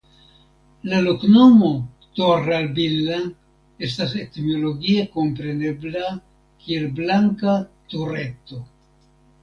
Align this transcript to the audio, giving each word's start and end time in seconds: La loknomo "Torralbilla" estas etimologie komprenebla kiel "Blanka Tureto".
La 0.91 1.01
loknomo 1.07 1.69
"Torralbilla" 2.21 3.21
estas 3.89 4.17
etimologie 4.25 5.07
komprenebla 5.19 6.05
kiel 6.65 6.93
"Blanka 7.03 7.59
Tureto". 7.95 8.65